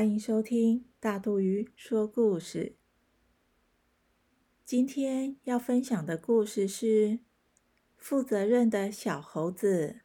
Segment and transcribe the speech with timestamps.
[0.00, 2.78] 欢迎收听大肚鱼说故事。
[4.64, 6.86] 今天要分享的故事是
[7.98, 9.96] 《负责任的小猴子》，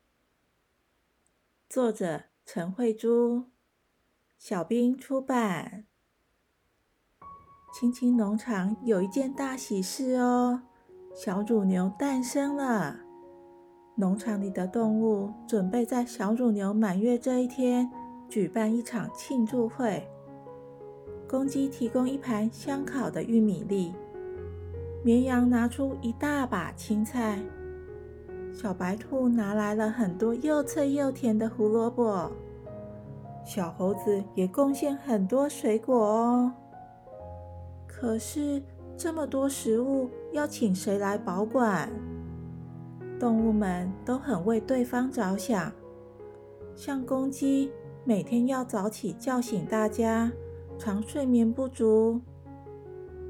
[1.70, 3.46] 作者陈慧珠，
[4.38, 5.86] 小兵出版。
[7.74, 10.64] 青青农场有一件大喜事哦，
[11.16, 13.00] 小乳牛诞生了。
[13.96, 17.90] 农场里的动物准备在小乳牛满月这一天
[18.30, 20.08] 举办一场庆祝会。
[21.28, 23.94] 公鸡提供一盘香烤的玉米粒。
[25.04, 27.40] 绵羊拿出一大把青菜，
[28.52, 32.32] 小白兔拿来了很多又脆又甜的胡萝卜，
[33.46, 36.52] 小猴子也贡献很多水果哦。
[37.88, 38.62] 可是
[38.98, 41.88] 这么多食物要请谁来保管？
[43.20, 45.72] 动物们都很为对方着想，
[46.76, 47.72] 像公鸡
[48.08, 50.32] 每天要早起叫醒大家，
[50.78, 52.22] 常睡眠不足。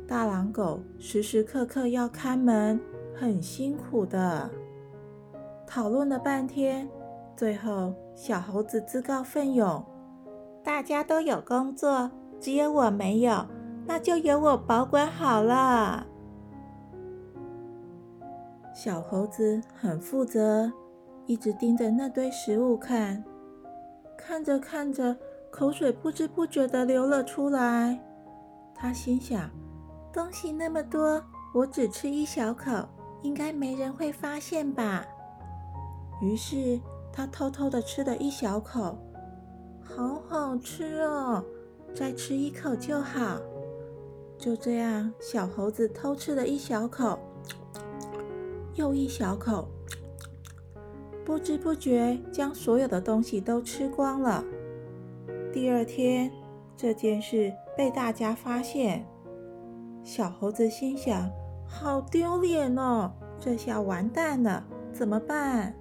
[0.06, 2.78] 大狼狗时时刻刻要看门，
[3.16, 4.50] 很辛苦的。
[5.66, 6.90] 讨论了半天，
[7.38, 9.82] 最后小猴子自告奋勇
[10.62, 13.46] ：“大家都有工作，只有我没有，
[13.88, 16.06] 那就由我保管好了。”
[18.76, 20.70] 小猴子很负责，
[21.28, 23.24] 一直盯着那堆食物看，
[24.18, 25.16] 看着看着，
[25.52, 28.00] 口水不知不觉地流了出来。
[28.74, 29.50] 他心想。
[30.14, 31.22] 东西那么多，
[31.54, 32.72] 我只吃一小口，
[33.22, 35.06] 应该没人会发现吧？
[36.22, 36.80] 于是
[37.12, 38.98] 他偷偷的吃了一小口，
[39.84, 41.44] 好好吃哦！
[41.94, 43.38] 再吃一口就好。
[44.38, 47.20] 就这样，小猴子偷吃了一小口，
[48.76, 49.68] 又一小口，
[51.26, 54.44] 不知不觉将所有的东西都吃光了。
[55.52, 56.32] 第二天，
[56.78, 59.04] 这件事被大家发现。
[60.04, 61.28] 小猴子心想
[61.66, 64.64] ：“好丢脸哦，这下完蛋了，
[64.94, 65.74] 怎么办？”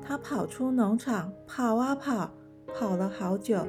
[0.00, 2.30] 他跑出农场，跑啊跑，
[2.74, 3.66] 跑了好久，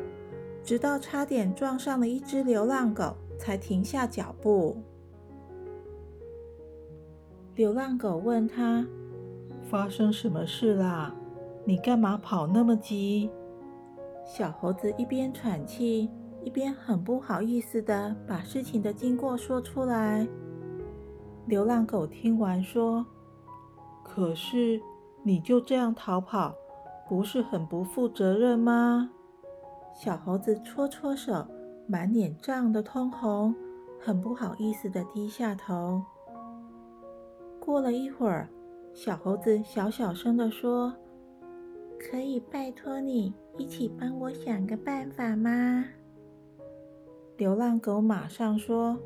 [0.64, 4.78] 直到差点撞上了一只流浪狗，才停下脚步。
[7.56, 8.88] 流浪狗问他
[9.70, 11.14] ：“发生什么事啦？
[11.66, 13.30] 你干嘛跑那么急？”
[14.26, 16.10] 小猴子一边喘气。
[16.44, 20.28] 一边很不好意思的把事情的经过说出来。
[21.48, 23.04] 流浪狗听完说
[24.06, 24.80] ：“可是
[25.24, 26.54] 你就这样逃跑，
[27.10, 29.10] 不是很不负责任吗？”
[29.92, 31.44] 小猴子搓搓手，
[31.88, 33.56] 满脸涨得通红，
[34.00, 36.04] 很不好意思的低下头。
[37.60, 38.48] 过了一会儿，
[38.96, 40.96] 小猴子小小声的说
[42.00, 45.84] ：“可以拜托你一起帮我想个办法吗？”
[47.36, 48.98] 流浪狗马上说：“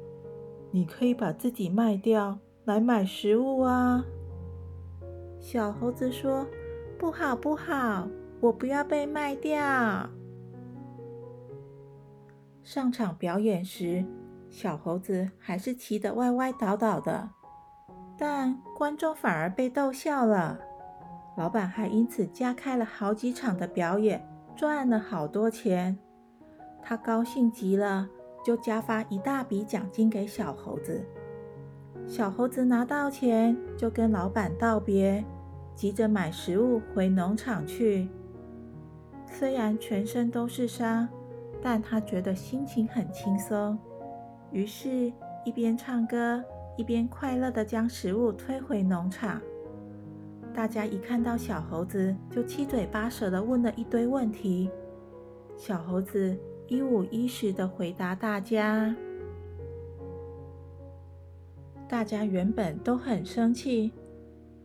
[0.69, 4.05] 你可以把自己卖掉来买食物啊。”
[5.41, 6.45] 小猴子说
[6.99, 8.07] ：“不好，不好，
[8.39, 10.07] 我不要被卖掉。”
[12.61, 14.05] 上场表演时，
[14.51, 17.31] 小猴子还是骑得歪歪倒倒的，
[18.19, 20.59] 但观众反而被逗笑了。
[21.37, 24.23] 老板还因此加开了好几场的表演，
[24.55, 25.97] 赚了好多钱。
[26.83, 28.09] 他高兴极了。
[28.41, 31.05] 就加发一大笔奖金给小猴子。
[32.07, 35.23] 小猴子拿到钱，就跟老板道别，
[35.75, 38.09] 急着买食物回农场去。
[39.25, 41.07] 虽然全身都是伤，
[41.61, 43.77] 但他觉得心情很轻松。
[44.51, 45.11] 于是，
[45.43, 46.41] 一边唱歌，
[46.79, 49.41] 一边快乐地将食物推回农场。
[50.53, 54.71] 大家一看到小猴子，就七嘴八舌地问了一堆问题。
[55.57, 56.39] 小猴子。
[56.69, 58.95] 一五一十的回答大家。
[61.87, 63.91] 大家原本都很生气，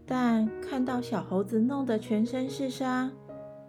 [0.05, 3.11] 但看到小猴子弄得全身是伤，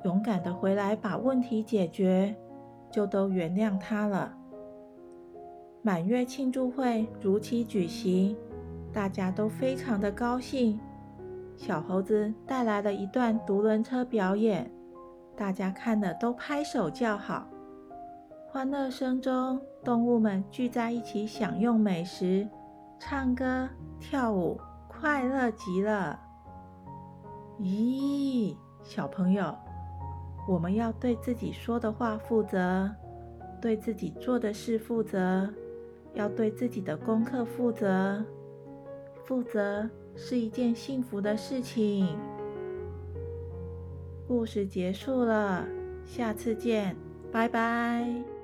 [0.03, 2.35] 勇敢的回来把问题解决，
[2.91, 4.37] 就都原谅他了。
[5.85, 8.35] 满月庆祝会如期举行，
[8.91, 10.79] 大家都非常的高兴。
[11.55, 14.67] 小猴子带来了一段独轮车表演，
[15.37, 17.47] 大家看的都拍手叫好。
[18.47, 22.49] 欢乐声中，动物们聚在一起享用美食、
[22.97, 26.19] 唱歌、跳舞，快乐极了。
[27.59, 29.55] 咦，小朋友，
[30.49, 32.89] 我们要对自己说的话负责，
[33.61, 35.47] 对自己做的事负责，
[36.15, 38.23] 要对自己的功课负责。
[39.23, 42.17] 负责是一件幸福的事情。
[44.27, 45.67] 故事结束了，
[46.03, 46.95] 下次见。
[47.31, 48.34] 拜拜。